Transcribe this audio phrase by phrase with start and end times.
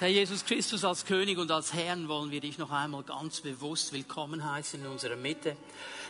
[0.00, 3.92] Herr Jesus Christus als König und als Herrn wollen wir dich noch einmal ganz bewusst
[3.92, 5.56] willkommen heißen in unserer Mitte.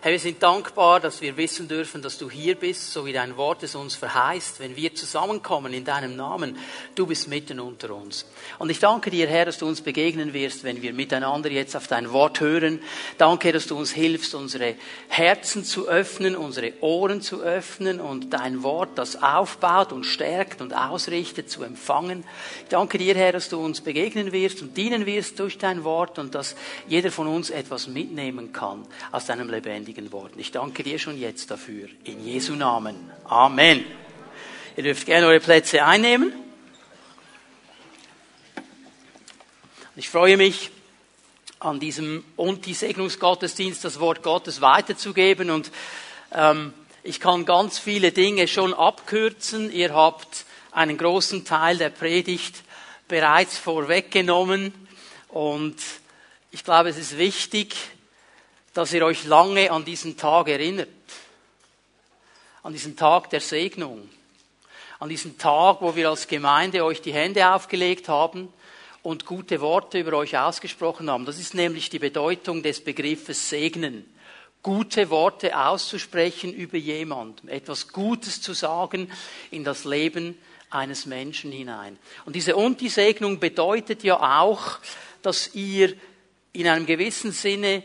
[0.04, 3.38] Herr, wir sind dankbar, dass wir wissen dürfen, dass du hier bist, so wie dein
[3.38, 4.60] Wort es uns verheißt.
[4.60, 6.58] Wenn wir zusammenkommen in deinem Namen,
[6.94, 8.26] du bist mitten unter uns.
[8.58, 11.86] Und ich danke dir, Herr, dass du uns begegnen wirst, wenn wir miteinander jetzt auf
[11.86, 12.80] dein Wort hören.
[13.16, 14.74] Danke, dass du uns hilfst, unsere
[15.08, 20.74] Herzen zu öffnen, unsere Ohren zu öffnen und dein Wort, das aufbaut und stärkt und
[20.74, 22.24] ausrichtet, zu empfangen.
[22.64, 26.18] Ich danke dir, Herr, dass du uns begegnen wirst und dienen wirst durch dein Wort
[26.18, 26.56] und dass
[26.88, 30.40] jeder von uns etwas mitnehmen kann aus deinem lebendigen heiligen Worten.
[30.40, 31.88] Ich danke dir schon jetzt dafür.
[32.02, 33.12] In Jesu Namen.
[33.26, 33.84] Amen.
[34.76, 36.32] Ihr dürft gerne eure Plätze einnehmen.
[39.94, 40.72] Ich freue mich,
[41.60, 45.70] an diesem Unti-Segnungsgottesdienst das Wort Gottes weiterzugeben und
[46.32, 49.70] ähm, ich kann ganz viele Dinge schon abkürzen.
[49.70, 52.64] Ihr habt einen großen Teil der Predigt
[53.06, 54.74] bereits vorweggenommen
[55.28, 55.76] und
[56.50, 57.76] ich glaube, es ist wichtig,
[58.74, 60.88] dass ihr euch lange an diesen Tag erinnert.
[62.62, 64.08] An diesen Tag der Segnung.
[64.98, 68.52] An diesen Tag, wo wir als Gemeinde euch die Hände aufgelegt haben
[69.02, 71.24] und gute Worte über euch ausgesprochen haben.
[71.24, 74.10] Das ist nämlich die Bedeutung des Begriffes Segnen.
[74.62, 79.10] Gute Worte auszusprechen über jemanden, etwas Gutes zu sagen
[79.50, 80.38] in das Leben
[80.70, 81.98] eines Menschen hinein.
[82.24, 84.78] Und diese Unti-Segnung bedeutet ja auch,
[85.20, 85.94] dass ihr
[86.54, 87.82] in einem gewissen Sinne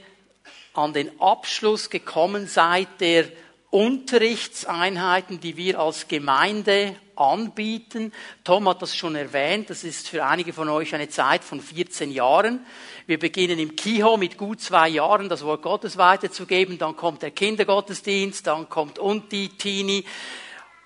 [0.74, 3.26] an den Abschluss gekommen seid der
[3.72, 8.12] Unterrichtseinheiten, die wir als Gemeinde anbieten.
[8.44, 12.10] Tom hat das schon erwähnt, das ist für einige von euch eine Zeit von 14
[12.10, 12.66] Jahren.
[13.06, 17.32] Wir beginnen im Kiho mit gut zwei Jahren das Wort Gottes weiterzugeben, dann kommt der
[17.32, 20.04] Kindergottesdienst, dann kommt Unti, Tini,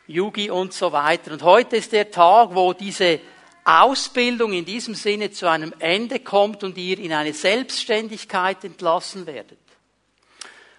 [0.07, 1.31] Yugi und so weiter.
[1.31, 3.21] Und heute ist der Tag, wo diese
[3.63, 9.59] Ausbildung in diesem Sinne zu einem Ende kommt und ihr in eine Selbstständigkeit entlassen werdet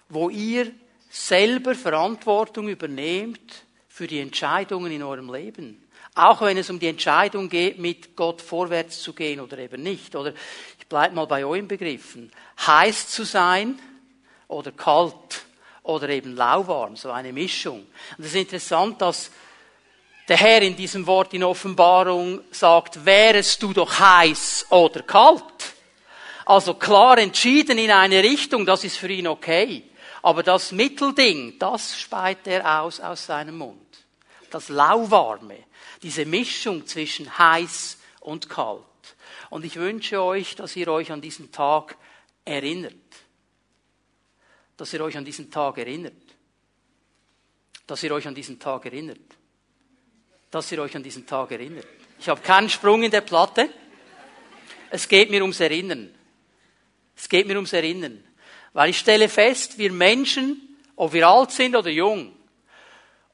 [0.09, 0.71] wo ihr
[1.09, 5.81] selber Verantwortung übernehmt für die Entscheidungen in eurem Leben.
[6.15, 10.15] Auch wenn es um die Entscheidung geht, mit Gott vorwärts zu gehen oder eben nicht.
[10.15, 10.33] Oder
[10.79, 12.31] ich bleibe mal bei euren Begriffen.
[12.65, 13.79] Heiß zu sein
[14.47, 15.45] oder kalt
[15.83, 17.85] oder eben lauwarm, so eine Mischung.
[18.17, 19.31] Und es ist interessant, dass
[20.27, 25.43] der Herr in diesem Wort in Offenbarung sagt, wärest du doch heiß oder kalt.
[26.45, 29.83] Also klar entschieden in eine Richtung, das ist für ihn okay.
[30.25, 34.05] Aber das Mittelding, das speit er aus aus seinem Mund.
[34.49, 35.65] Das Lauwarme,
[36.01, 38.81] diese Mischung zwischen heiß und kalt.
[39.51, 41.95] Und ich wünsche euch, dass ihr euch an diesen Tag
[42.43, 42.95] erinnert.
[44.77, 46.13] Dass ihr euch an diesen Tag erinnert.
[47.85, 49.19] Dass ihr euch an diesen Tag erinnert.
[50.49, 51.85] Dass ihr euch an diesen Tag erinnert.
[52.19, 53.69] Ich habe keinen Sprung in der Platte.
[54.89, 56.09] Es geht mir ums Erinnern.
[57.15, 58.23] Es geht mir ums Erinnern.
[58.75, 62.33] Weil ich stelle fest, wir Menschen, ob wir alt sind oder jung,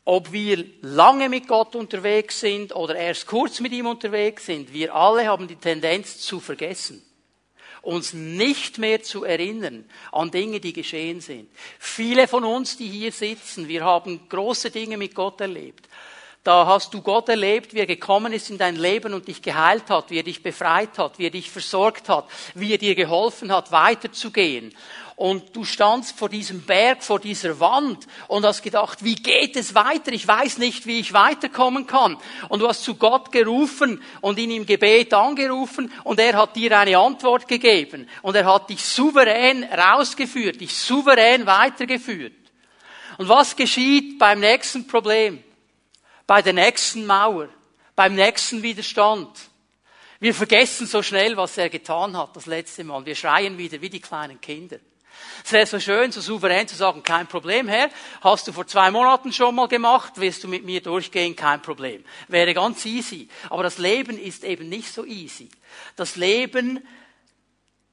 [0.05, 4.93] ob wir lange mit Gott unterwegs sind oder erst kurz mit ihm unterwegs sind, wir
[4.93, 7.03] alle haben die Tendenz zu vergessen
[7.81, 11.49] uns nicht mehr zu erinnern an Dinge, die geschehen sind.
[11.79, 15.89] Viele von uns, die hier sitzen, wir haben große Dinge mit Gott erlebt.
[16.43, 19.89] Da hast du Gott erlebt, wie er gekommen ist in dein Leben und dich geheilt
[19.89, 23.51] hat, wie er dich befreit hat, wie er dich versorgt hat, wie er dir geholfen
[23.51, 24.75] hat, weiterzugehen
[25.21, 29.75] und du standst vor diesem Berg, vor dieser Wand und hast gedacht, wie geht es
[29.75, 30.11] weiter?
[30.13, 32.17] Ich weiß nicht, wie ich weiterkommen kann.
[32.49, 36.75] Und du hast zu Gott gerufen und ihn im Gebet angerufen und er hat dir
[36.75, 42.33] eine Antwort gegeben und er hat dich souverän rausgeführt, dich souverän weitergeführt.
[43.19, 45.43] Und was geschieht beim nächsten Problem?
[46.25, 47.47] Bei der nächsten Mauer?
[47.95, 49.29] Beim nächsten Widerstand?
[50.19, 53.05] Wir vergessen so schnell, was er getan hat das letzte Mal.
[53.05, 54.79] Wir schreien wieder wie die kleinen Kinder.
[55.43, 57.89] Es wäre so schön, so souverän zu sagen, kein Problem, Herr,
[58.21, 62.03] hast du vor zwei Monaten schon mal gemacht, wirst du mit mir durchgehen, kein Problem.
[62.27, 63.27] Wäre ganz easy.
[63.49, 65.49] Aber das Leben ist eben nicht so easy.
[65.95, 66.79] Das Leben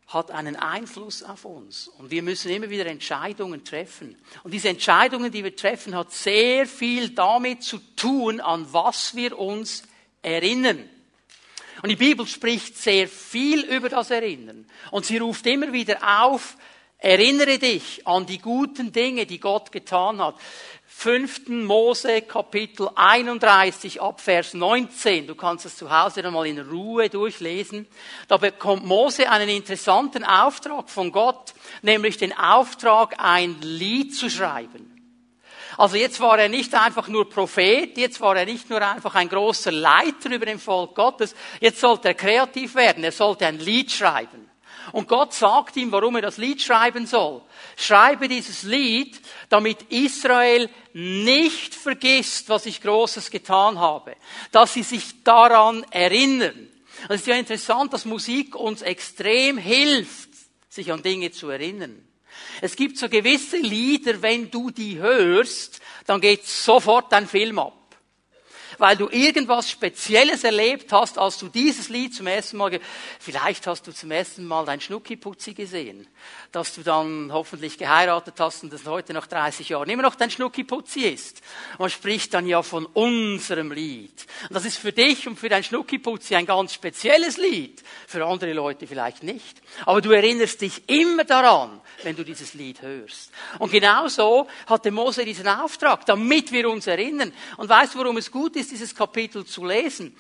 [0.09, 1.89] hat einen Einfluss auf uns.
[1.89, 4.17] Und wir müssen immer wieder Entscheidungen treffen.
[4.43, 9.39] Und diese Entscheidungen, die wir treffen, hat sehr viel damit zu tun, an was wir
[9.39, 9.83] uns
[10.23, 10.89] erinnern.
[11.83, 14.67] Und die Bibel spricht sehr viel über das Erinnern.
[14.91, 16.57] Und sie ruft immer wieder auf,
[17.01, 20.35] Erinnere dich an die guten Dinge, die Gott getan hat.
[20.89, 21.49] 5.
[21.49, 25.29] Mose Kapitel 31 ab Vers 19.
[25.29, 27.87] Du kannst es zu Hause dann mal in Ruhe durchlesen.
[28.27, 34.99] Da bekommt Mose einen interessanten Auftrag von Gott, nämlich den Auftrag, ein Lied zu schreiben.
[35.77, 39.29] Also jetzt war er nicht einfach nur Prophet, jetzt war er nicht nur einfach ein
[39.29, 43.93] großer Leiter über dem Volk Gottes, jetzt sollte er kreativ werden, er sollte ein Lied
[43.93, 44.48] schreiben.
[44.93, 47.43] Und Gott sagt ihm, warum er das Lied schreiben soll.
[47.77, 54.17] Schreibe dieses Lied, damit Israel nicht vergisst, was ich Großes getan habe.
[54.53, 56.69] Dass sie sich daran erinnern.
[57.09, 60.31] Es ist ja interessant, dass Musik uns extrem hilft,
[60.69, 62.05] sich an Dinge zu erinnern.
[62.61, 67.78] Es gibt so gewisse Lieder, wenn du die hörst, dann geht sofort dein Film ab
[68.79, 72.81] weil du irgendwas Spezielles erlebt hast, als du dieses Lied zum ersten Mal,
[73.21, 76.07] vielleicht hast du zum ersten Mal dein Schnuckiputzi gesehen,
[76.53, 80.31] dass du dann hoffentlich geheiratet hast und das heute nach 30 Jahren immer noch dein
[80.31, 81.43] Schnuckiputzi ist.
[81.79, 84.27] Man spricht dann ja von unserem Lied.
[84.49, 88.53] Und das ist für dich und für dein Schnuckiputzi ein ganz spezielles Lied, für andere
[88.53, 89.61] Leute vielleicht nicht.
[89.85, 93.31] Aber du erinnerst dich immer daran, wenn du dieses Lied hörst.
[93.59, 97.33] Und genauso hatte Mose diesen Auftrag, damit wir uns erinnern.
[97.57, 100.17] Und weißt du, warum es gut ist, dieses Kapitel zu lesen?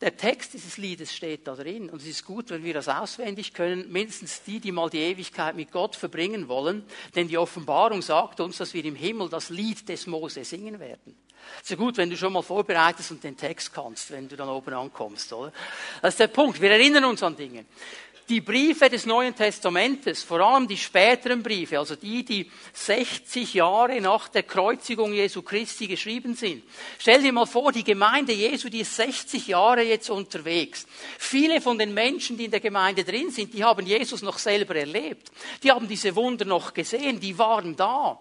[0.00, 3.54] Der Text dieses Liedes steht da drin und es ist gut, wenn wir das auswendig
[3.54, 6.84] können, mindestens die, die mal die Ewigkeit mit Gott verbringen wollen,
[7.14, 11.16] denn die Offenbarung sagt uns, dass wir im Himmel das Lied des Mose singen werden.
[11.62, 14.48] Es ist gut, wenn du schon mal vorbereitest und den Text kannst, wenn du dann
[14.48, 15.52] oben ankommst, oder?
[16.02, 16.60] Das ist der Punkt.
[16.60, 17.64] Wir erinnern uns an Dinge
[18.28, 24.00] die Briefe des Neuen Testamentes, vor allem die späteren Briefe, also die, die 60 Jahre
[24.00, 26.64] nach der Kreuzigung Jesu Christi geschrieben sind.
[26.98, 30.86] Stell dir mal vor, die Gemeinde Jesu, die ist 60 Jahre jetzt unterwegs.
[31.18, 34.74] Viele von den Menschen, die in der Gemeinde drin sind, die haben Jesus noch selber
[34.74, 35.30] erlebt.
[35.62, 38.18] Die haben diese Wunder noch gesehen, die waren da.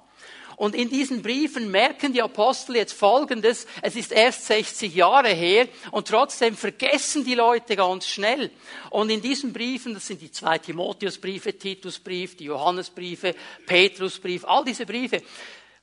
[0.63, 5.67] Und in diesen Briefen merken die Apostel jetzt Folgendes, es ist erst 60 Jahre her
[5.91, 8.49] und trotzdem vergessen die Leute ganz schnell.
[8.89, 14.85] Und in diesen Briefen, das sind die zwei Timotheusbriefe, Titusbrief, die Johannesbriefe, Petrusbrief, all diese
[14.85, 15.21] Briefe,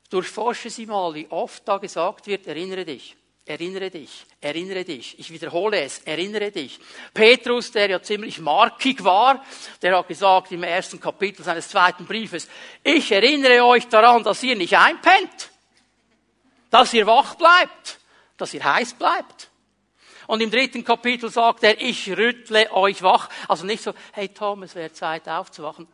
[0.08, 3.14] durchforsche sie mal, wie oft da gesagt wird, erinnere dich.
[3.46, 5.19] Erinnere dich, erinnere dich.
[5.19, 6.78] Ich wiederhole es, erinnere dich.
[7.12, 9.44] Petrus, der ja ziemlich markig war,
[9.82, 12.48] der hat gesagt im ersten Kapitel seines zweiten Briefes,
[12.84, 15.50] ich erinnere euch daran, dass ihr nicht einpennt,
[16.70, 17.98] dass ihr wach bleibt,
[18.37, 19.50] dass ihr heiß bleibt.
[20.31, 23.28] Und im dritten Kapitel sagt er, ich rüttle euch wach.
[23.48, 25.88] Also nicht so, hey Tom, es wäre Zeit aufzuwachen.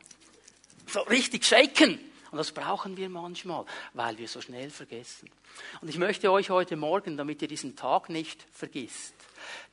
[0.89, 1.99] So richtig shaken.
[2.31, 3.65] Und das brauchen wir manchmal,
[3.95, 5.31] weil wir so schnell vergessen.
[5.81, 9.15] Und ich möchte euch heute Morgen, damit ihr diesen Tag nicht vergisst,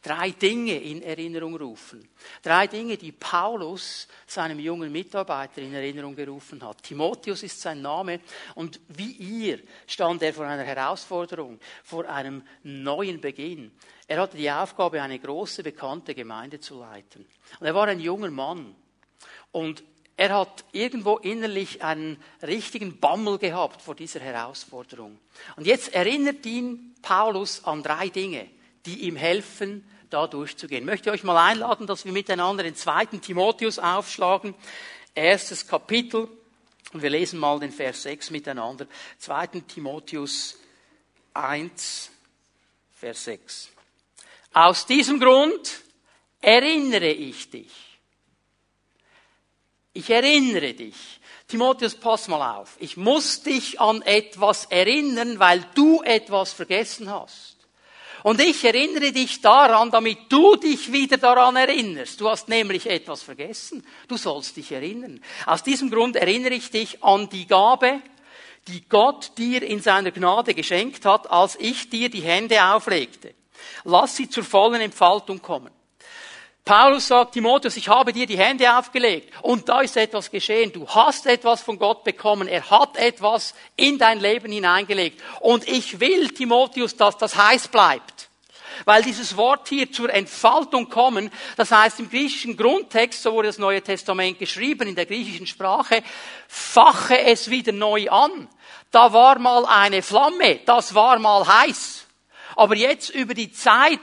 [0.02, 2.08] drei Dinge in Erinnerung rufen.
[2.42, 6.84] Drei Dinge, die Paulus seinem jungen Mitarbeiter in Erinnerung gerufen hat.
[6.84, 8.20] Timotheus ist sein Name
[8.56, 13.72] und wie ihr stand er vor einer Herausforderung, vor einem neuen Beginn.
[14.08, 17.26] Er hatte die Aufgabe, eine große, bekannte Gemeinde zu leiten.
[17.60, 18.76] Und er war ein junger Mann.
[19.52, 19.84] Und
[20.16, 25.18] er hat irgendwo innerlich einen richtigen Bammel gehabt vor dieser Herausforderung.
[25.56, 28.48] Und jetzt erinnert ihn Paulus an drei Dinge,
[28.86, 30.84] die ihm helfen, da durchzugehen.
[30.84, 34.54] Ich möchte euch mal einladen, dass wir miteinander den zweiten Timotheus aufschlagen.
[35.16, 36.28] Erstes Kapitel.
[36.92, 38.86] Und wir lesen mal den Vers 6 miteinander.
[39.18, 40.60] Zweiten Timotheus
[41.34, 42.12] 1,
[42.96, 43.70] Vers 6.
[44.54, 45.82] Aus diesem Grund
[46.40, 47.93] erinnere ich dich
[49.94, 50.96] ich erinnere dich.
[51.48, 52.78] Timotheus, pass mal auf.
[52.80, 57.58] Ich muss dich an etwas erinnern, weil du etwas vergessen hast.
[58.24, 62.22] Und ich erinnere dich daran, damit du dich wieder daran erinnerst.
[62.22, 63.86] Du hast nämlich etwas vergessen.
[64.08, 65.22] Du sollst dich erinnern.
[65.46, 68.02] Aus diesem Grund erinnere ich dich an die Gabe,
[68.70, 73.34] die Gott dir in seiner Gnade geschenkt hat, als ich dir die Hände auflegte.
[73.84, 75.72] Lass sie zur vollen Entfaltung kommen.
[76.66, 80.72] Paulus sagt Timotheus, ich habe dir die Hände aufgelegt und da ist etwas geschehen.
[80.72, 82.48] Du hast etwas von Gott bekommen.
[82.48, 85.22] Er hat etwas in dein Leben hineingelegt.
[85.42, 88.30] Und ich will, Timotheus, dass das heiß bleibt.
[88.86, 93.58] Weil dieses Wort hier zur Entfaltung kommen, das heißt im griechischen Grundtext, so wurde das
[93.58, 96.02] Neue Testament geschrieben, in der griechischen Sprache,
[96.48, 98.48] fache es wieder neu an.
[98.90, 102.06] Da war mal eine Flamme, das war mal heiß.
[102.56, 104.00] Aber jetzt über die Zeit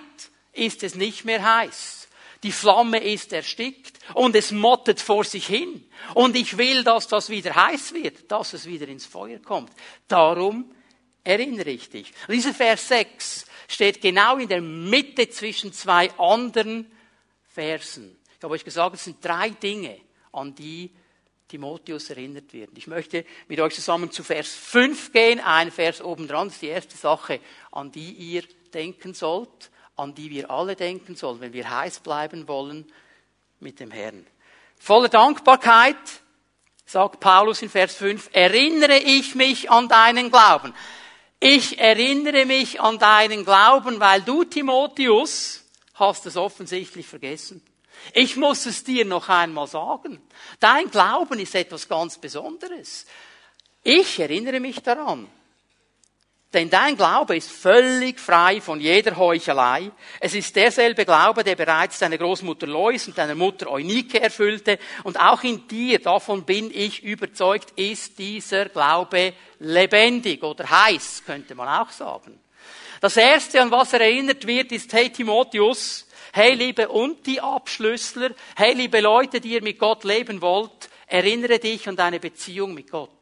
[0.53, 2.00] ist es nicht mehr heiß.
[2.43, 5.85] Die Flamme ist erstickt und es mottet vor sich hin.
[6.15, 9.73] Und ich will, dass das wieder heiß wird, dass es wieder ins Feuer kommt.
[10.09, 10.73] Darum
[11.23, 12.13] erinnere ich dich.
[12.29, 16.91] Dieser Vers 6 steht genau in der Mitte zwischen zwei anderen
[17.53, 18.17] Versen.
[18.39, 20.01] Ich habe euch gesagt, es sind drei Dinge,
[20.33, 20.91] an die
[21.47, 22.71] Timotheus erinnert wird.
[22.77, 26.63] Ich möchte mit euch zusammen zu Vers 5 gehen, ein Vers oben dran, das ist
[26.63, 31.53] die erste Sache, an die ihr denken sollt an die wir alle denken sollen, wenn
[31.53, 32.91] wir heiß bleiben wollen
[33.61, 34.27] mit dem Herrn.
[34.79, 35.97] Voller Dankbarkeit,
[36.87, 40.75] sagt Paulus in Vers 5, erinnere ich mich an deinen Glauben.
[41.39, 45.65] Ich erinnere mich an deinen Glauben, weil du, Timotheus,
[45.95, 47.63] hast es offensichtlich vergessen.
[48.15, 50.21] Ich muss es dir noch einmal sagen.
[50.59, 53.07] Dein Glauben ist etwas ganz Besonderes.
[53.83, 55.29] Ich erinnere mich daran.
[56.53, 59.93] Denn dein Glaube ist völlig frei von jeder Heuchelei.
[60.19, 64.81] Es ist derselbe Glaube, der bereits deine Großmutter Lois und deine Mutter Eunike erfüllte.
[65.05, 71.55] Und auch in dir, davon bin ich überzeugt, ist dieser Glaube lebendig oder heiß, könnte
[71.55, 72.41] man auch sagen.
[73.01, 78.31] Das erste, an was er erinnert wird, ist, hey Timotheus, hey liebe und die Abschlüssler,
[78.57, 82.91] hey liebe Leute, die ihr mit Gott leben wollt, erinnere dich an deine Beziehung mit
[82.91, 83.20] Gott.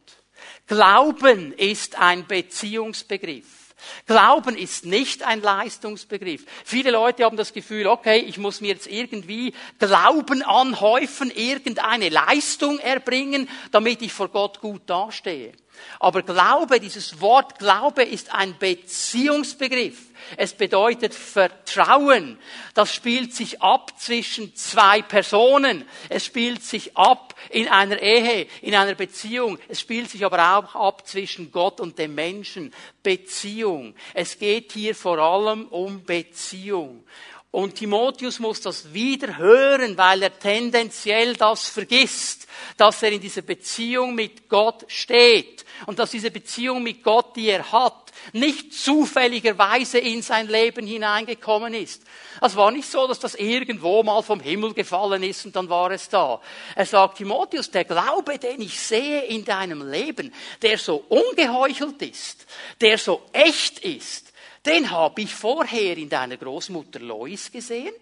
[0.69, 3.75] Glauben ist ein Beziehungsbegriff.
[4.07, 6.45] Glauben ist nicht ein Leistungsbegriff.
[6.65, 12.79] Viele Leute haben das Gefühl, okay, ich muss mir jetzt irgendwie Glauben anhäufen, irgendeine Leistung
[12.81, 15.53] erbringen, damit ich vor Gott gut dastehe.
[16.00, 19.99] Aber Glaube, dieses Wort Glaube ist ein Beziehungsbegriff.
[20.37, 22.38] Es bedeutet Vertrauen.
[22.75, 25.85] Das spielt sich ab zwischen zwei Personen.
[26.08, 29.58] Es spielt sich ab in einer Ehe, in einer Beziehung.
[29.68, 32.75] Es spielt sich aber auch ab zwischen Gott und dem Menschen.
[33.02, 33.94] Beziehung.
[34.14, 37.04] Es geht hier vor allem um Beziehung.
[37.50, 43.40] Und Timotheus muss das wieder hören, weil er tendenziell das vergisst, dass er in dieser
[43.40, 49.99] Beziehung mit Gott steht und dass diese Beziehung mit Gott, die er hat, nicht zufälligerweise
[49.99, 52.02] in sein Leben hineingekommen ist.
[52.43, 55.90] Es war nicht so, dass das irgendwo mal vom Himmel gefallen ist und dann war
[55.90, 56.43] es da.
[56.75, 62.47] Er sagt, Timotheus, der Glaube, den ich sehe in deinem Leben, der so ungeheuchelt ist,
[62.81, 64.33] der so echt ist,
[64.67, 67.95] den habe ich vorher in deiner Großmutter Lois gesehen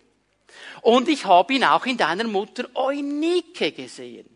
[0.83, 4.29] und ich habe ihn auch in deiner Mutter Eunike gesehen.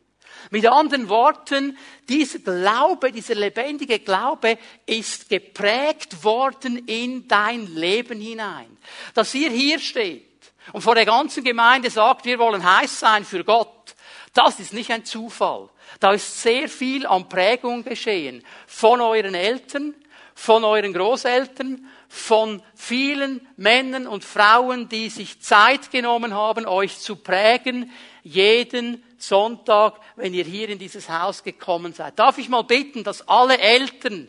[0.51, 1.77] Mit anderen Worten,
[2.09, 8.77] dieser Glaube, dieser lebendige Glaube ist geprägt worden in dein Leben hinein.
[9.15, 13.45] Dass ihr hier steht und vor der ganzen Gemeinde sagt, wir wollen heiß sein für
[13.45, 13.95] Gott,
[14.33, 15.69] das ist nicht ein Zufall.
[15.99, 18.45] Da ist sehr viel an Prägung geschehen.
[18.67, 19.95] Von euren Eltern,
[20.35, 27.15] von euren Großeltern, von vielen Männern und Frauen, die sich Zeit genommen haben, euch zu
[27.15, 27.93] prägen,
[28.25, 32.19] jeden Sonntag, wenn ihr hier in dieses Haus gekommen seid.
[32.19, 34.29] Darf ich mal bitten, dass alle Eltern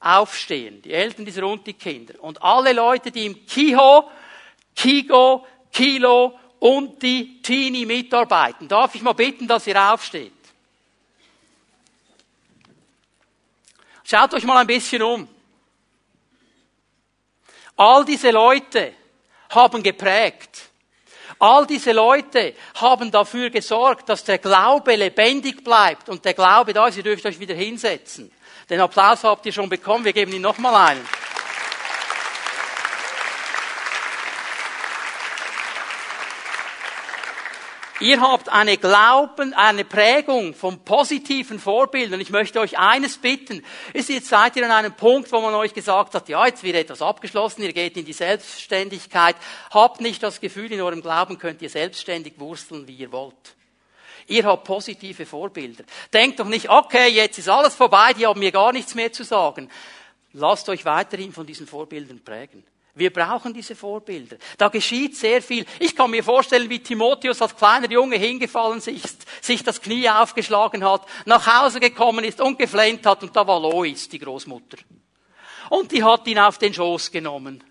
[0.00, 4.10] aufstehen, die Eltern dieser und die Kinder und alle Leute, die im Kiho,
[4.74, 8.66] Kigo, Kilo und die Teenie mitarbeiten.
[8.66, 10.32] Darf ich mal bitten, dass ihr aufsteht?
[14.02, 15.28] Schaut euch mal ein bisschen um.
[17.80, 18.92] All diese Leute
[19.48, 20.68] haben geprägt.
[21.38, 26.88] All diese Leute haben dafür gesorgt, dass der Glaube lebendig bleibt und der Glaube da
[26.88, 26.98] ist.
[26.98, 28.30] Ihr dürft euch wieder hinsetzen.
[28.68, 30.04] Den Applaus habt ihr schon bekommen.
[30.04, 31.08] Wir geben ihn nochmal einen.
[38.00, 42.18] Ihr habt eine Glauben, eine Prägung von positiven Vorbildern.
[42.18, 43.62] Ich möchte euch eines bitten.
[43.92, 46.76] Ist jetzt seid ihr an einem Punkt, wo man euch gesagt hat, ja, jetzt wird
[46.76, 49.36] etwas abgeschlossen, ihr geht in die Selbstständigkeit.
[49.70, 53.34] Habt nicht das Gefühl, in eurem Glauben könnt ihr selbstständig wursteln, wie ihr wollt.
[54.26, 55.84] Ihr habt positive Vorbilder.
[56.14, 59.24] Denkt doch nicht, okay, jetzt ist alles vorbei, die haben mir gar nichts mehr zu
[59.24, 59.68] sagen.
[60.32, 62.64] Lasst euch weiterhin von diesen Vorbildern prägen.
[62.94, 64.36] Wir brauchen diese Vorbilder.
[64.58, 65.64] Da geschieht sehr viel.
[65.78, 70.84] Ich kann mir vorstellen, wie Timotheus als kleiner Junge hingefallen ist, sich das Knie aufgeschlagen
[70.84, 74.78] hat, nach Hause gekommen ist und geflennt hat und da war Lois, die Großmutter.
[75.70, 77.62] Und die hat ihn auf den Schoß genommen.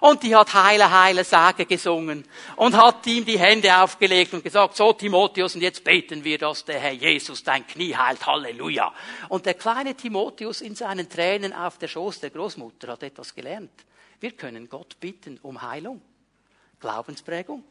[0.00, 2.24] Und die hat Heile, Heile, Sage gesungen
[2.56, 6.64] und hat ihm die Hände aufgelegt und gesagt, so Timotheus, und jetzt beten wir, dass
[6.64, 8.92] der Herr Jesus dein Knie heilt, Halleluja.
[9.28, 13.70] Und der kleine Timotheus in seinen Tränen auf der Schoß der Großmutter hat etwas gelernt.
[14.22, 16.00] Wir können Gott bitten um Heilung.
[16.78, 17.64] Glaubensprägung.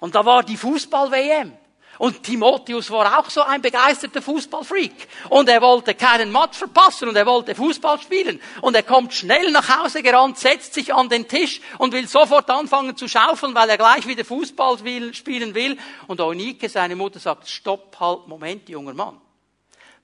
[0.00, 1.56] Und da war die Fußball-WM.
[1.96, 5.08] Und Timotheus war auch so ein begeisterter Fußballfreak.
[5.30, 8.42] Und er wollte keinen Match verpassen und er wollte Fußball spielen.
[8.60, 12.50] Und er kommt schnell nach Hause gerannt, setzt sich an den Tisch und will sofort
[12.50, 14.78] anfangen zu schaufeln, weil er gleich wieder Fußball
[15.14, 15.78] spielen will.
[16.08, 19.18] Und Eunike, seine Mutter, sagt, stopp, halt, Moment, junger Mann.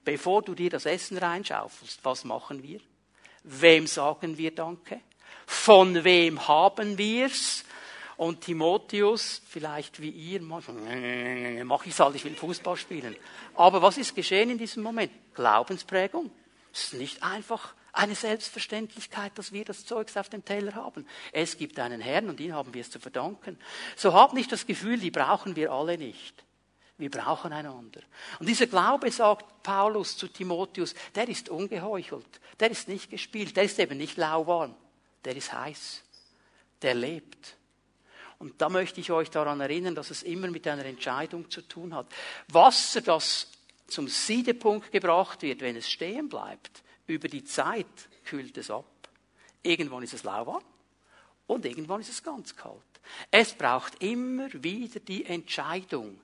[0.02, 2.80] Bevor du dir das Essen reinschaufelst, was machen wir?
[3.42, 5.02] Wem sagen wir Danke?
[5.46, 7.64] Von wem haben wir's?
[8.16, 13.14] Und Timotheus, vielleicht wie ihr, mach ich's halt, ich will Fußball spielen.
[13.54, 15.12] Aber was ist geschehen in diesem Moment?
[15.34, 16.30] Glaubensprägung.
[16.72, 21.06] Es ist nicht einfach eine Selbstverständlichkeit, dass wir das Zeugs auf dem Teller haben.
[21.32, 23.58] Es gibt einen Herrn und ihn haben wir es zu verdanken.
[23.96, 26.42] So habt nicht das Gefühl, die brauchen wir alle nicht.
[26.98, 28.00] Wir brauchen einander.
[28.38, 33.64] Und dieser Glaube, sagt Paulus zu Timotheus, der ist ungeheuchelt, der ist nicht gespielt, der
[33.64, 34.74] ist eben nicht lauwarm,
[35.26, 36.02] der ist heiß,
[36.82, 37.56] der lebt.
[38.38, 41.94] Und da möchte ich euch daran erinnern, dass es immer mit einer Entscheidung zu tun
[41.94, 42.06] hat.
[42.48, 43.48] Wasser, das
[43.88, 47.86] zum Siedepunkt gebracht wird, wenn es stehen bleibt, über die Zeit
[48.24, 48.84] kühlt es ab.
[49.62, 50.64] Irgendwann ist es lauwarm
[51.46, 52.80] und irgendwann ist es ganz kalt.
[53.30, 56.20] Es braucht immer wieder die Entscheidung,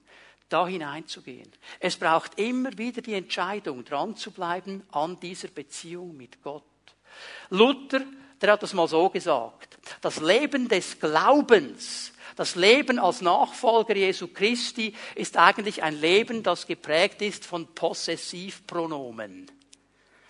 [0.49, 1.51] da hineinzugehen.
[1.81, 6.63] Es braucht immer wieder die Entscheidung, dran zu bleiben an dieser Beziehung mit Gott.
[7.51, 8.05] Luther,
[8.43, 9.79] der hat das mal so gesagt.
[10.01, 16.67] Das Leben des Glaubens, das Leben als Nachfolger Jesu Christi ist eigentlich ein Leben, das
[16.67, 19.51] geprägt ist von Possessivpronomen.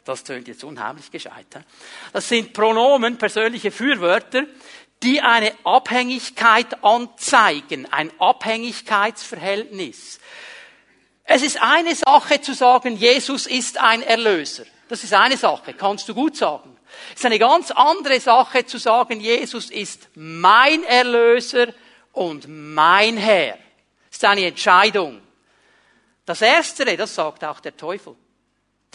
[0.05, 1.47] Das tönt jetzt unheimlich gescheit.
[1.55, 1.61] He?
[2.13, 4.45] Das sind Pronomen, persönliche Fürwörter,
[5.03, 10.19] die eine Abhängigkeit anzeigen, ein Abhängigkeitsverhältnis.
[11.25, 14.65] Es ist eine Sache zu sagen, Jesus ist ein Erlöser.
[14.89, 16.72] Das ist eine Sache, kannst du gut sagen.
[17.11, 21.69] Es ist eine ganz andere Sache zu sagen, Jesus ist mein Erlöser
[22.13, 23.59] und mein Herr.
[24.09, 25.21] Das ist eine Entscheidung.
[26.25, 28.17] Das Erstere, das sagt auch der Teufel.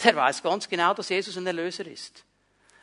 [0.02, 2.24] Der weiß ganz genau, dass Jesus ein Erlöser ist.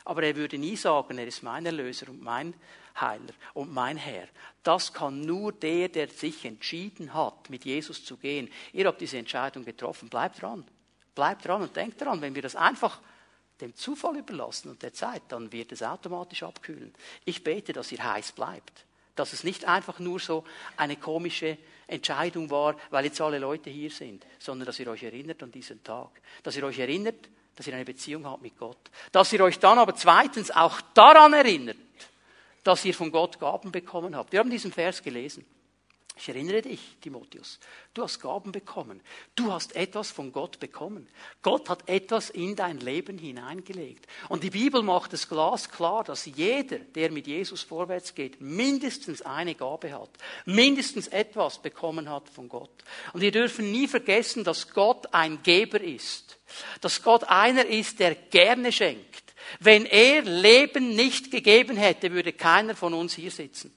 [0.04, 2.54] Aber er würde nie sagen, er ist mein Erlöser und mein
[3.00, 4.28] Heiler und mein Herr.
[4.62, 8.50] Das kann nur der, der sich entschieden hat, mit Jesus zu gehen.
[8.72, 10.08] Ihr habt diese Entscheidung getroffen.
[10.08, 10.64] Bleibt dran.
[11.14, 13.00] Bleibt dran und denkt daran, wenn wir das einfach
[13.60, 16.94] dem Zufall überlassen und der Zeit, dann wird es automatisch abkühlen.
[17.24, 18.84] Ich bete, dass ihr heiß bleibt.
[19.14, 20.44] Dass es nicht einfach nur so
[20.76, 25.42] eine komische Entscheidung war, weil jetzt alle Leute hier sind, sondern dass ihr euch erinnert
[25.42, 26.10] an diesen Tag.
[26.42, 28.90] Dass ihr euch erinnert, dass ihr eine Beziehung habt mit Gott.
[29.12, 31.78] Dass ihr euch dann aber zweitens auch daran erinnert,
[32.62, 34.32] dass ihr von Gott Gaben bekommen habt.
[34.32, 35.46] Wir haben diesen Vers gelesen.
[36.18, 37.58] Ich erinnere dich, Timotheus,
[37.92, 39.02] du hast Gaben bekommen.
[39.34, 41.06] Du hast etwas von Gott bekommen.
[41.42, 44.06] Gott hat etwas in dein Leben hineingelegt.
[44.30, 49.54] Und die Bibel macht es glasklar, dass jeder, der mit Jesus vorwärts geht, mindestens eine
[49.54, 50.08] Gabe hat.
[50.46, 52.82] Mindestens etwas bekommen hat von Gott.
[53.12, 56.38] Und wir dürfen nie vergessen, dass Gott ein Geber ist.
[56.80, 59.34] Dass Gott einer ist, der gerne schenkt.
[59.60, 63.76] Wenn er Leben nicht gegeben hätte, würde keiner von uns hier sitzen.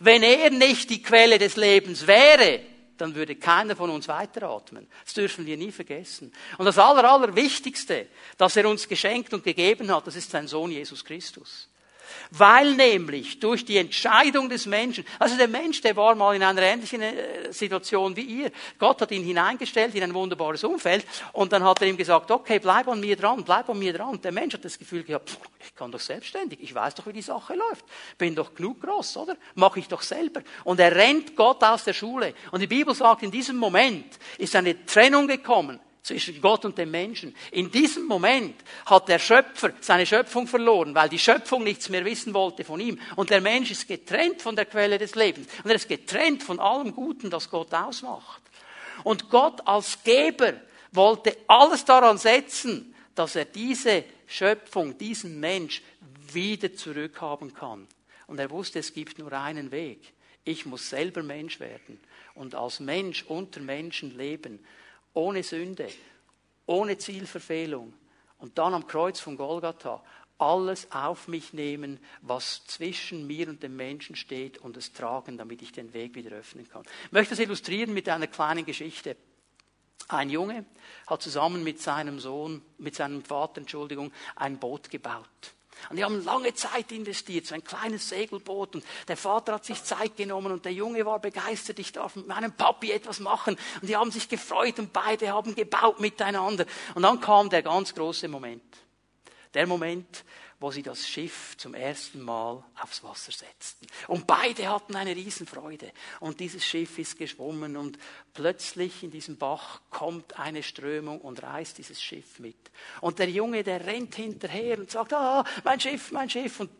[0.00, 2.60] Wenn er nicht die Quelle des Lebens wäre,
[2.96, 4.86] dann würde keiner von uns weiteratmen.
[5.04, 6.32] Das dürfen wir nie vergessen.
[6.58, 10.70] Und das Aller, Allerwichtigste, das er uns geschenkt und gegeben hat, das ist sein Sohn
[10.70, 11.68] Jesus Christus.
[12.30, 16.62] Weil nämlich durch die Entscheidung des Menschen, also der Mensch, der war mal in einer
[16.62, 18.50] ähnlichen äh, Situation wie ihr.
[18.78, 22.58] Gott hat ihn hineingestellt in ein wunderbares Umfeld und dann hat er ihm gesagt, okay,
[22.58, 24.20] bleib an mir dran, bleib an mir dran.
[24.20, 27.22] Der Mensch hat das Gefühl gehabt, ich kann doch selbstständig, ich weiß doch, wie die
[27.22, 27.84] Sache läuft.
[28.18, 29.36] Bin doch genug groß, oder?
[29.54, 30.42] Mach ich doch selber.
[30.64, 32.34] Und er rennt Gott aus der Schule.
[32.50, 36.90] Und die Bibel sagt, in diesem Moment ist eine Trennung gekommen zwischen Gott und dem
[36.90, 37.34] Menschen.
[37.50, 42.34] In diesem Moment hat der Schöpfer seine Schöpfung verloren, weil die Schöpfung nichts mehr wissen
[42.34, 43.00] wollte von ihm.
[43.16, 45.48] Und der Mensch ist getrennt von der Quelle des Lebens.
[45.64, 48.42] Und er ist getrennt von allem Guten, das Gott ausmacht.
[49.02, 50.52] Und Gott als Geber
[50.92, 55.82] wollte alles daran setzen, dass er diese Schöpfung, diesen Mensch
[56.32, 57.88] wieder zurückhaben kann.
[58.26, 60.00] Und er wusste, es gibt nur einen Weg.
[60.44, 61.98] Ich muss selber Mensch werden
[62.34, 64.58] und als Mensch unter Menschen leben
[65.14, 65.88] ohne Sünde,
[66.66, 67.94] ohne Zielverfehlung
[68.38, 70.02] und dann am Kreuz von Golgatha
[70.38, 75.62] alles auf mich nehmen, was zwischen mir und dem Menschen steht und es tragen, damit
[75.62, 76.82] ich den Weg wieder öffnen kann.
[77.06, 79.16] Ich möchte das illustrieren mit einer kleinen Geschichte.
[80.08, 80.66] Ein Junge
[81.06, 85.54] hat zusammen mit seinem Sohn, mit seinem Vater, Entschuldigung, ein Boot gebaut.
[85.90, 88.76] Und die haben lange Zeit investiert, so ein kleines Segelboot.
[88.76, 92.26] Und der Vater hat sich Zeit genommen und der Junge war begeistert, ich darf mit
[92.26, 93.56] meinem Papi etwas machen.
[93.80, 96.66] Und die haben sich gefreut und beide haben gebaut miteinander.
[96.94, 98.62] Und dann kam der ganz große Moment.
[99.54, 100.24] Der Moment,
[100.64, 103.86] wo sie das Schiff zum ersten Mal aufs Wasser setzten.
[104.08, 105.92] Und beide hatten eine Riesenfreude.
[106.20, 107.98] Und dieses Schiff ist geschwommen und
[108.32, 112.56] plötzlich in diesem Bach kommt eine Strömung und reißt dieses Schiff mit.
[113.02, 116.70] Und der Junge, der rennt hinterher und sagt, ah, mein Schiff, mein Schiff und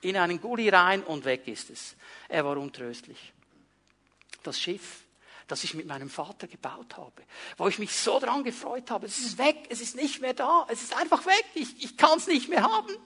[0.00, 1.96] in einen Gully rein und weg ist es.
[2.26, 3.34] Er war untröstlich.
[4.42, 5.04] Das Schiff
[5.46, 7.24] das ich mit meinem Vater gebaut habe,
[7.56, 9.06] wo ich mich so dran gefreut habe.
[9.06, 12.18] Es ist weg, es ist nicht mehr da, es ist einfach weg, ich, ich kann
[12.18, 12.96] es nicht mehr haben.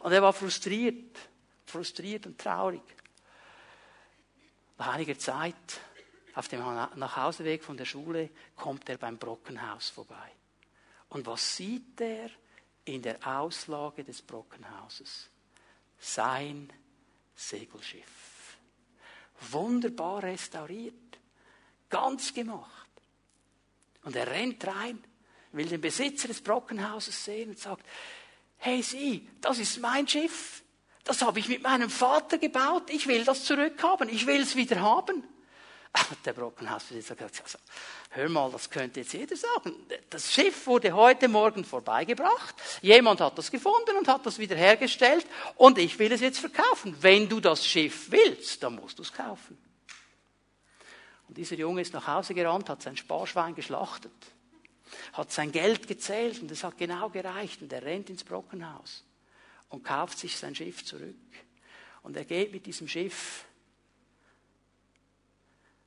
[0.00, 1.18] Und er war frustriert,
[1.66, 2.82] frustriert und traurig.
[4.78, 5.80] Nach einiger Zeit,
[6.34, 10.32] auf dem Nachhauseweg von der Schule, kommt er beim Brockenhaus vorbei.
[11.08, 12.30] Und was sieht er
[12.84, 15.28] in der Auslage des Brockenhauses?
[15.98, 16.72] Sein
[17.34, 18.56] Segelschiff.
[19.50, 21.08] Wunderbar restauriert
[21.88, 22.88] Ganz gemacht.
[24.04, 25.02] Und er rennt rein,
[25.52, 27.84] will den Besitzer des Brockenhauses sehen und sagt,
[28.58, 30.62] hey Sie, das ist mein Schiff.
[31.04, 32.90] Das habe ich mit meinem Vater gebaut.
[32.90, 34.08] Ich will das zurückhaben.
[34.10, 35.24] Ich will es wieder haben.
[36.24, 37.58] Der Brockenhausbesitzer hat gesagt, also,
[38.10, 39.74] hör mal, das könnte jetzt jeder sagen.
[40.10, 42.54] Das Schiff wurde heute Morgen vorbeigebracht.
[42.82, 45.26] Jemand hat das gefunden und hat das wieder hergestellt.
[45.56, 46.94] Und ich will es jetzt verkaufen.
[47.00, 49.56] Wenn du das Schiff willst, dann musst du es kaufen.
[51.28, 54.12] Und dieser Junge ist nach Hause gerannt, hat sein Sparschwein geschlachtet,
[55.12, 57.62] hat sein Geld gezählt und es hat genau gereicht.
[57.62, 59.04] Und er rennt ins Brockenhaus
[59.68, 61.16] und kauft sich sein Schiff zurück.
[62.02, 63.44] Und er geht mit diesem Schiff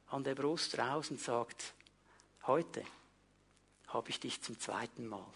[0.07, 1.73] an der Brust raus und sagt,
[2.45, 2.83] heute
[3.87, 5.33] habe ich dich zum zweiten Mal.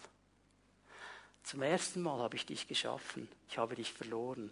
[1.42, 4.50] Zum ersten Mal habe ich dich geschaffen, ich habe dich verloren.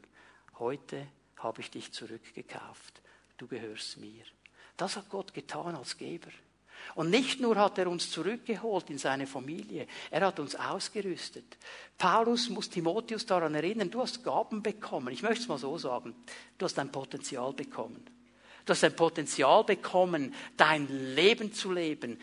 [0.59, 3.03] Heute habe ich dich zurückgekauft.
[3.37, 4.25] Du gehörst mir.
[4.77, 6.31] Das hat Gott getan als Geber.
[6.95, 11.57] Und nicht nur hat er uns zurückgeholt in seine Familie, er hat uns ausgerüstet.
[11.99, 15.13] Paulus muss Timotheus daran erinnern, du hast Gaben bekommen.
[15.13, 16.15] Ich möchte es mal so sagen,
[16.59, 18.05] du hast ein Potenzial bekommen.
[18.65, 22.19] Du hast ein Potenzial bekommen, dein Leben zu leben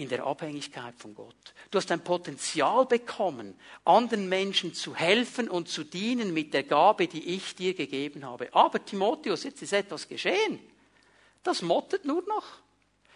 [0.00, 1.54] in der Abhängigkeit von Gott.
[1.70, 7.06] Du hast ein Potenzial bekommen, anderen Menschen zu helfen und zu dienen mit der Gabe,
[7.06, 8.48] die ich dir gegeben habe.
[8.52, 10.58] Aber Timotheus, jetzt ist etwas geschehen.
[11.42, 12.44] Das mottet nur noch.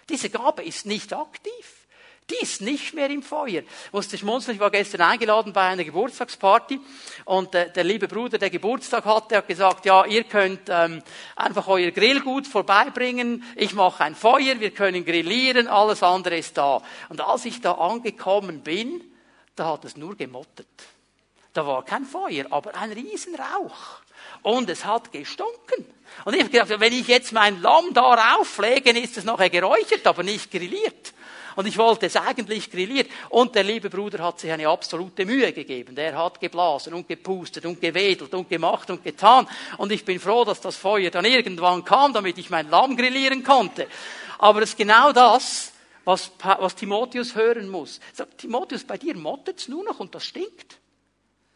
[0.09, 1.85] Diese Gabe ist nicht aktiv.
[2.31, 3.61] Die ist nicht mehr im Feuer.
[3.61, 6.81] Ich musste schmunzeln, ich war gestern eingeladen bei einer Geburtstagsparty
[7.27, 11.03] und äh, der liebe Bruder, der Geburtstag hatte, hat gesagt, ja, ihr könnt ähm,
[11.37, 16.81] einfach euer Grillgut vorbeibringen, ich mache ein Feuer, wir können grillieren, alles andere ist da.
[17.11, 19.03] Und als ich da angekommen bin,
[19.55, 20.67] da hat es nur gemottet.
[21.53, 24.01] Da war kein Feuer, aber ein Riesenrauch.
[24.43, 25.94] Und es hat gestunken.
[26.25, 30.07] Und ich habe gedacht, wenn ich jetzt mein Lamm da raufflege, ist es nachher geräuchert,
[30.07, 31.13] aber nicht grilliert.
[31.57, 33.09] Und ich wollte es eigentlich grilliert.
[33.29, 35.95] Und der liebe Bruder hat sich eine absolute Mühe gegeben.
[35.95, 39.47] Der hat geblasen und gepustet und gewedelt und gemacht und getan.
[39.79, 43.45] Und ich bin froh, dass das Feuer dann irgendwann kam, damit ich mein Lamm grillieren
[43.45, 43.87] konnte.
[44.39, 45.73] Aber es ist genau das,
[46.05, 48.01] was, was Timotheus hören muss.
[48.13, 50.79] Sagt, Timotheus, bei dir mottet's nur noch und das stinkt.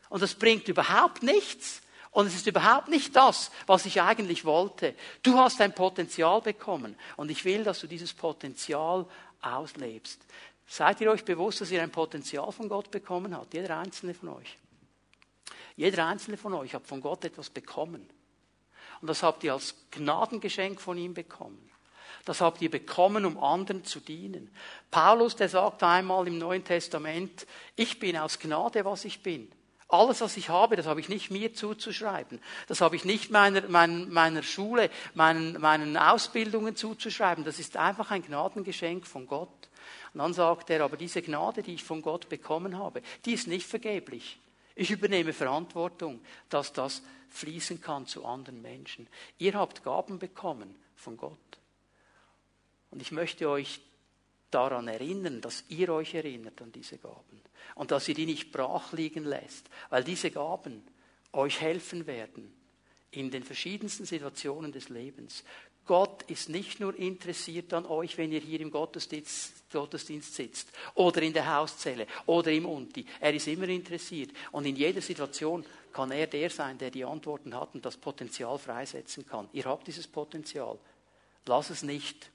[0.09, 1.83] Und das bringt überhaupt nichts.
[2.11, 4.94] Und es ist überhaupt nicht das, was ich eigentlich wollte.
[5.23, 6.97] Du hast ein Potenzial bekommen.
[7.16, 9.07] Und ich will, dass du dieses Potenzial
[9.42, 10.21] auslebst.
[10.66, 13.55] Seid ihr euch bewusst, dass ihr ein Potenzial von Gott bekommen habt?
[13.55, 14.59] Jeder einzelne von euch.
[15.77, 18.09] Jeder einzelne von euch hat von Gott etwas bekommen.
[19.01, 21.71] Und das habt ihr als Gnadengeschenk von ihm bekommen.
[22.25, 24.51] Das habt ihr bekommen, um anderen zu dienen.
[24.90, 29.51] Paulus, der sagt einmal im Neuen Testament, ich bin aus Gnade, was ich bin.
[29.90, 32.40] Alles, was ich habe, das habe ich nicht mir zuzuschreiben.
[32.66, 37.42] Das habe ich nicht meiner, meiner, meiner Schule, meinen, meinen Ausbildungen zuzuschreiben.
[37.44, 39.48] Das ist einfach ein Gnadengeschenk von Gott.
[40.12, 43.46] Und dann sagt er, aber diese Gnade, die ich von Gott bekommen habe, die ist
[43.46, 44.38] nicht vergeblich.
[44.74, 46.20] Ich übernehme Verantwortung,
[46.51, 49.09] dass das fließen kann zu anderen Menschen.
[49.38, 51.38] Ihr habt Gaben bekommen von Gott.
[52.90, 53.81] Und ich möchte euch
[54.51, 57.41] daran erinnern, dass ihr euch erinnert an diese Gaben
[57.75, 60.83] und dass ihr die nicht brach liegen lässt, weil diese Gaben
[61.33, 62.53] euch helfen werden
[63.11, 65.45] in den verschiedensten Situationen des Lebens.
[65.87, 71.23] Gott ist nicht nur interessiert an euch, wenn ihr hier im Gottesdienst, Gottesdienst sitzt oder
[71.23, 73.07] in der Hauszelle oder im Unti.
[73.21, 77.55] Er ist immer interessiert und in jeder Situation kann er der sein, der die Antworten
[77.55, 79.49] hat und das Potenzial freisetzen kann.
[79.55, 80.79] Ihr habt dieses Potenzial.
[81.47, 82.31] Lass es nicht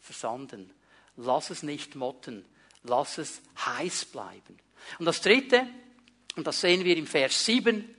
[0.00, 0.72] versanden.
[1.18, 2.44] Lass es nicht motten.
[2.84, 4.56] Lass es heiß bleiben.
[4.98, 5.66] Und das dritte,
[6.36, 7.94] und das sehen wir im Vers 7,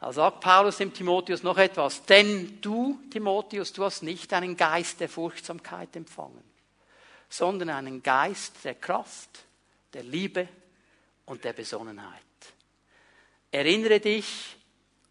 [0.00, 2.04] da sagt Paulus dem Timotheus noch etwas.
[2.04, 6.42] Denn du, Timotheus, du hast nicht einen Geist der Furchtsamkeit empfangen,
[7.28, 9.44] sondern einen Geist der Kraft,
[9.92, 10.48] der Liebe
[11.26, 12.20] und der Besonnenheit.
[13.50, 14.56] Erinnere dich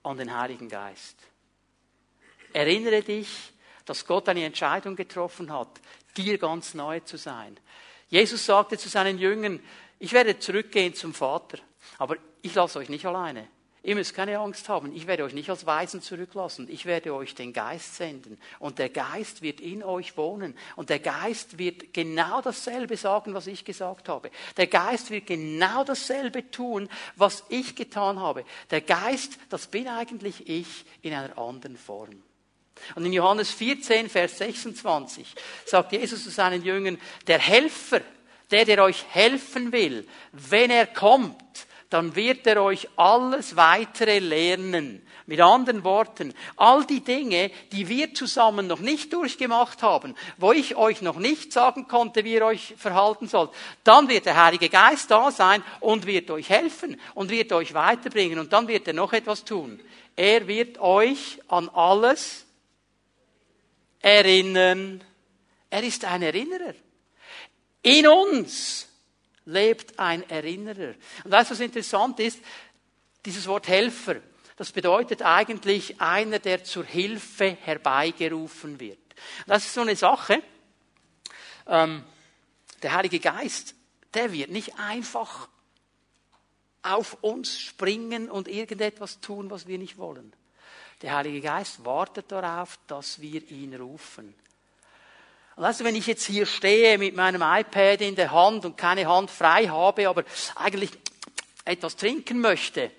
[0.04, 1.16] an den Heiligen Geist.
[2.54, 3.54] Erinnere dich,
[3.86, 5.80] dass Gott eine Entscheidung getroffen hat,
[6.18, 7.58] dir ganz neu zu sein.
[8.10, 9.60] Jesus sagte zu seinen Jüngern,
[10.00, 11.60] ich werde zurückgehen zum Vater,
[11.98, 13.48] aber ich lasse euch nicht alleine.
[13.84, 14.96] Ihr müsst keine Angst haben.
[14.96, 16.68] Ich werde euch nicht als Weisen zurücklassen.
[16.70, 18.38] Ich werde euch den Geist senden.
[18.60, 20.56] Und der Geist wird in euch wohnen.
[20.76, 24.30] Und der Geist wird genau dasselbe sagen, was ich gesagt habe.
[24.56, 28.46] Der Geist wird genau dasselbe tun, was ich getan habe.
[28.70, 32.22] Der Geist, das bin eigentlich ich in einer anderen Form.
[32.96, 38.02] Und in Johannes 14, Vers 26 sagt Jesus zu seinen Jüngern, der Helfer,
[38.52, 41.36] der, der euch helfen will, wenn er kommt,
[41.92, 45.06] dann wird er euch alles weitere lernen.
[45.28, 50.76] Mit anderen Worten, all die Dinge, die wir zusammen noch nicht durchgemacht haben, wo ich
[50.78, 53.52] euch noch nicht sagen konnte, wie ihr euch verhalten sollt,
[53.84, 58.40] dann wird der Heilige Geist da sein und wird euch helfen und wird euch weiterbringen
[58.40, 59.80] und dann wird er noch etwas tun.
[60.16, 62.46] Er wird euch an alles
[64.02, 65.04] erinnern.
[65.70, 66.74] Er ist ein Erinnerer.
[67.82, 68.88] In uns
[69.46, 70.94] lebt ein Erinnerer.
[71.24, 72.40] Und weißt du, was interessant ist?
[73.26, 74.18] Dieses Wort Helfer,
[74.56, 79.00] das bedeutet eigentlich einer, der zur Hilfe herbeigerufen wird.
[79.48, 80.42] Das ist so eine Sache.
[81.68, 82.04] Ähm,
[82.82, 83.76] der Heilige Geist,
[84.14, 85.48] der wird nicht einfach
[86.84, 90.34] auf uns springen und irgendetwas tun, was wir nicht wollen.
[91.02, 94.36] Der Heilige Geist wartet darauf, dass wir ihn rufen.
[95.56, 99.08] Weißt du, wenn ich jetzt hier stehe mit meinem iPad in der Hand und keine
[99.08, 100.24] Hand frei habe, aber
[100.56, 100.92] eigentlich
[101.66, 102.92] etwas trinken möchte,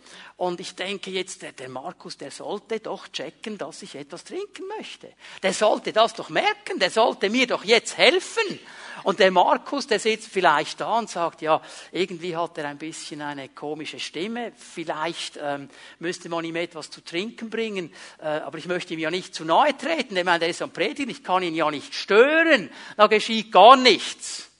[0.43, 4.65] und ich denke jetzt, der, der Markus, der sollte doch checken, dass ich etwas trinken
[4.77, 5.13] möchte.
[5.41, 8.59] Der sollte das doch merken, der sollte mir doch jetzt helfen.
[9.05, 13.23] Und der Markus, der sitzt vielleicht da und sagt, ja, irgendwie hat er ein bisschen
[13.23, 15.69] eine komische Stimme, vielleicht ähm,
[16.01, 19.45] müsste man ihm etwas zu trinken bringen, äh, aber ich möchte ihm ja nicht zu
[19.45, 23.07] nahe treten, ich meine, der ist am Predigen, ich kann ihn ja nicht stören, da
[23.07, 24.51] geschieht gar nichts.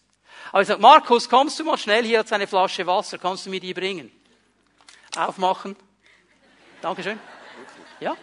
[0.53, 3.51] Aber ich sage, Markus, kommst du mal schnell, hier hat eine Flasche Wasser, kannst du
[3.51, 4.22] mir die bringen?
[5.17, 5.77] Aufmachen.
[6.81, 7.19] Dankeschön.
[8.01, 8.17] Ja?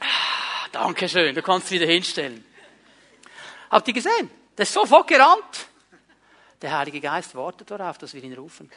[0.00, 2.44] Ah, Dankeschön, du kannst wieder hinstellen.
[3.70, 4.30] Habt ihr gesehen?
[4.56, 5.68] Der ist sofort gerannt.
[6.62, 8.70] Der Heilige Geist wartet darauf, dass wir ihn rufen.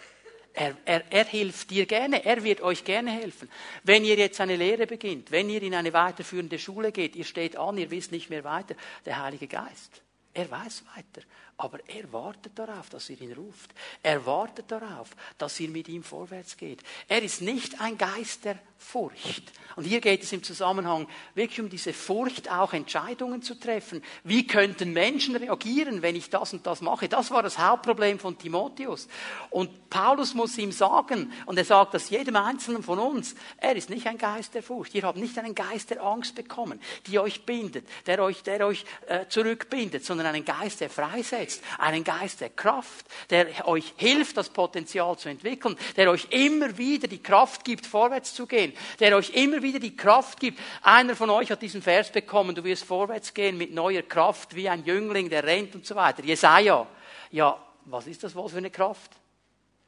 [0.54, 3.50] Er, er, er hilft dir gerne, er wird euch gerne helfen.
[3.84, 7.56] Wenn ihr jetzt eine Lehre beginnt, wenn ihr in eine weiterführende Schule geht, ihr steht
[7.56, 10.02] an, ihr wisst nicht mehr weiter, der Heilige Geist,
[10.34, 11.26] er weiß weiter.
[11.60, 13.72] Aber er wartet darauf, dass ihr ihn ruft.
[14.02, 16.82] Er wartet darauf, dass ihr mit ihm vorwärts geht.
[17.10, 19.52] Er ist nicht ein Geist der Furcht.
[19.76, 24.02] Und hier geht es im Zusammenhang wirklich um diese Furcht, auch Entscheidungen zu treffen.
[24.24, 27.10] Wie könnten Menschen reagieren, wenn ich das und das mache?
[27.10, 29.10] Das war das Hauptproblem von Timotheus.
[29.50, 33.90] Und Paulus muss ihm sagen, und er sagt das jedem Einzelnen von uns, er ist
[33.90, 34.96] nicht ein Geist der Furcht.
[34.96, 38.86] Ihr habt nicht einen Geist der Angst bekommen, die euch bindet, der euch, der euch
[39.08, 44.38] äh, zurückbindet, sondern einen Geist, der freisetzt freisetzt, einen Geist der Kraft, der euch hilft,
[44.38, 49.16] das Potenzial zu entwickeln, der euch immer wieder die Kraft gibt, vorwärts zu gehen, der
[49.16, 50.60] euch immer wieder die Kraft gibt.
[50.82, 54.70] Einer von euch hat diesen Vers bekommen, du wirst vorwärts gehen mit neuer Kraft, wie
[54.70, 56.24] ein Jüngling, der rennt und so weiter.
[56.24, 56.86] Jesaja.
[57.32, 59.12] Ja, was ist das wohl für eine Kraft?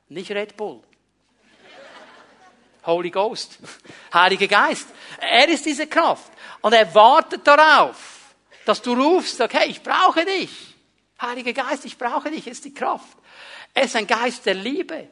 [0.10, 0.82] Nicht Red Bull.
[2.86, 3.60] Holy Ghost,
[4.14, 4.88] Heiliger Geist.
[5.20, 6.32] Er ist diese Kraft.
[6.62, 10.71] Und er wartet darauf, dass du rufst, hey, ich brauche dich.
[11.22, 13.18] Heiliger Geist, ich brauche dich, ist die Kraft.
[13.74, 15.08] Er ist ein Geist der Liebe.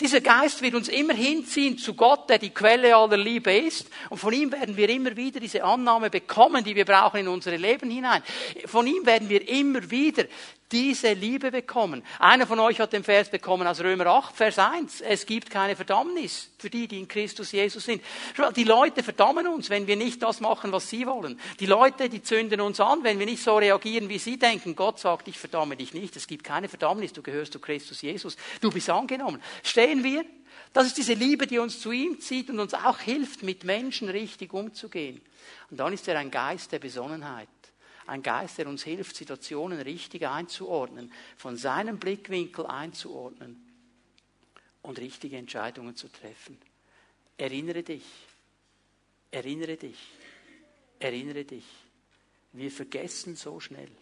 [0.00, 3.86] Dieser Geist wird uns immer hinziehen zu Gott, der die Quelle aller Liebe ist.
[4.08, 7.56] Und von ihm werden wir immer wieder diese Annahme bekommen, die wir brauchen in unsere
[7.56, 8.22] Leben hinein.
[8.64, 10.24] Von ihm werden wir immer wieder
[10.72, 12.02] diese Liebe bekommen.
[12.18, 15.00] Einer von euch hat den Vers bekommen aus Römer 8, Vers 1.
[15.00, 18.02] Es gibt keine Verdammnis für die, die in Christus Jesus sind.
[18.54, 21.40] Die Leute verdammen uns, wenn wir nicht das machen, was sie wollen.
[21.58, 24.76] Die Leute, die zünden uns an, wenn wir nicht so reagieren, wie sie denken.
[24.76, 26.14] Gott sagt, ich verdamme dich nicht.
[26.16, 27.12] Es gibt keine Verdammnis.
[27.12, 28.36] Du gehörst zu Christus Jesus.
[28.60, 29.42] Du bist angenommen.
[29.90, 30.24] Stehen wir?
[30.72, 34.08] Das ist diese Liebe, die uns zu ihm zieht und uns auch hilft, mit Menschen
[34.08, 35.20] richtig umzugehen.
[35.68, 37.48] Und dann ist er ein Geist der Besonnenheit
[38.10, 43.64] ein Geist, der uns hilft, Situationen richtig einzuordnen, von seinem Blickwinkel einzuordnen
[44.82, 46.58] und richtige Entscheidungen zu treffen.
[47.38, 48.04] Erinnere dich,
[49.30, 49.98] erinnere dich,
[50.98, 51.64] erinnere dich.
[52.52, 53.92] Wir vergessen so schnell.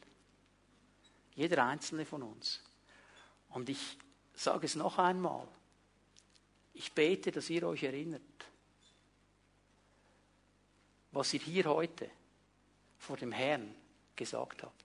[1.34, 2.62] Jeder einzelne von uns.
[3.50, 3.98] Und ich
[4.34, 5.46] sage es noch einmal.
[6.78, 8.22] Ich bete, dass ihr euch erinnert,
[11.10, 12.08] was ihr hier heute
[12.98, 13.74] vor dem Herrn
[14.14, 14.84] gesagt habt.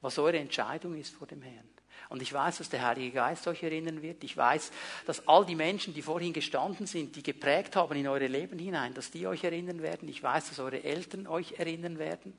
[0.00, 1.68] Was eure Entscheidung ist vor dem Herrn.
[2.08, 4.24] Und ich weiß, dass der Heilige Geist euch erinnern wird.
[4.24, 4.72] Ich weiß,
[5.06, 8.94] dass all die Menschen, die vorhin gestanden sind, die geprägt haben in eure Leben hinein,
[8.94, 10.08] dass die euch erinnern werden.
[10.08, 12.36] Ich weiß, dass eure Eltern euch erinnern werden,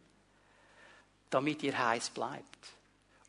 [1.29, 2.67] damit ihr heiß bleibt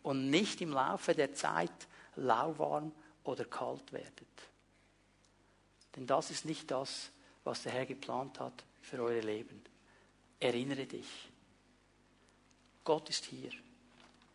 [0.02, 2.90] und nicht im Laufe der Zeit lauwarm
[3.22, 4.26] oder kalt werdet.
[5.96, 7.11] Denn das ist nicht das,
[7.44, 9.62] was der Herr geplant hat für eure Leben.
[10.38, 11.09] Erinnere dich.
[12.85, 13.50] Gott ist hier.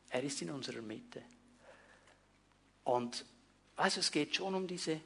[0.10, 1.22] Er ist in unserer Mitte.
[2.84, 3.24] Und
[3.76, 5.00] weißt du, es geht schon um diese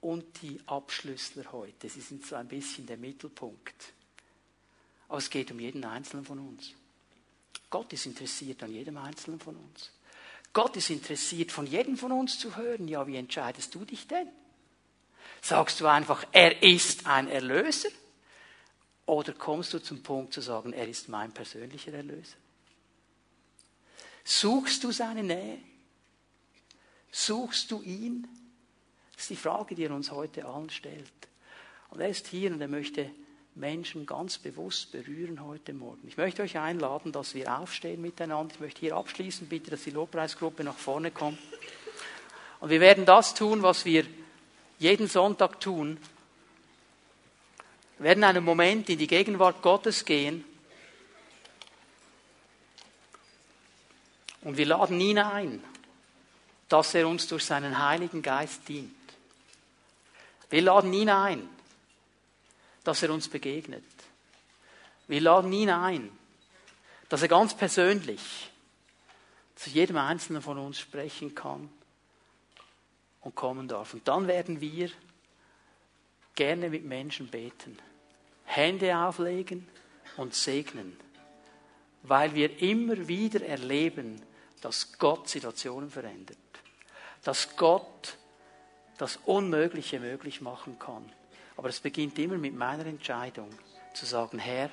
[0.00, 1.88] und die Abschlüssler heute.
[1.88, 3.92] Sie sind so ein bisschen der Mittelpunkt.
[5.08, 6.74] Aber es geht um jeden Einzelnen von uns.
[7.70, 9.92] Gott ist interessiert an jedem Einzelnen von uns.
[10.52, 14.28] Gott ist interessiert, von jedem von uns zu hören, ja, wie entscheidest du dich denn?
[15.44, 17.90] Sagst du einfach, er ist ein Erlöser?
[19.04, 22.36] Oder kommst du zum Punkt zu sagen, er ist mein persönlicher Erlöser?
[24.24, 25.58] Suchst du seine Nähe?
[27.12, 28.26] Suchst du ihn?
[29.12, 31.12] Das ist die Frage, die er uns heute allen stellt.
[31.90, 33.10] Und er ist hier und er möchte
[33.54, 36.08] Menschen ganz bewusst berühren heute Morgen.
[36.08, 38.54] Ich möchte euch einladen, dass wir aufstehen miteinander.
[38.54, 41.38] Ich möchte hier abschließen, bitte, dass die Lobpreisgruppe nach vorne kommt.
[42.60, 44.06] Und wir werden das tun, was wir
[44.78, 45.98] jeden Sonntag tun.
[47.98, 50.44] Werden einen Moment in die Gegenwart Gottes gehen.
[54.42, 55.62] Und wir laden ihn ein,
[56.68, 58.92] dass er uns durch seinen Heiligen Geist dient.
[60.50, 61.48] Wir laden ihn ein,
[62.82, 63.84] dass er uns begegnet.
[65.06, 66.10] Wir laden ihn ein,
[67.08, 68.50] dass er ganz persönlich
[69.56, 71.70] zu jedem Einzelnen von uns sprechen kann
[73.24, 73.94] und kommen darf.
[73.94, 74.90] Und dann werden wir
[76.34, 77.78] gerne mit Menschen beten,
[78.44, 79.66] Hände auflegen
[80.16, 80.96] und segnen,
[82.02, 84.20] weil wir immer wieder erleben,
[84.60, 86.38] dass Gott Situationen verändert,
[87.22, 88.16] dass Gott
[88.98, 91.10] das Unmögliche möglich machen kann.
[91.56, 93.50] Aber es beginnt immer mit meiner Entscheidung
[93.94, 94.70] zu sagen, Herr,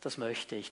[0.00, 0.62] das möchte ich.